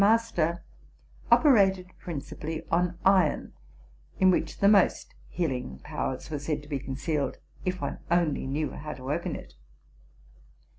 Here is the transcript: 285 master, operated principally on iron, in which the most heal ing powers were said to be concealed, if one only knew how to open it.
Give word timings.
285 0.01 0.55
master, 0.55 0.63
operated 1.29 1.87
principally 1.99 2.63
on 2.71 2.97
iron, 3.05 3.53
in 4.19 4.31
which 4.31 4.57
the 4.57 4.67
most 4.67 5.13
heal 5.29 5.51
ing 5.51 5.77
powers 5.83 6.31
were 6.31 6.39
said 6.39 6.63
to 6.63 6.67
be 6.69 6.79
concealed, 6.79 7.37
if 7.65 7.81
one 7.81 7.99
only 8.09 8.47
knew 8.47 8.71
how 8.71 8.93
to 8.93 9.13
open 9.13 9.35
it. 9.35 9.53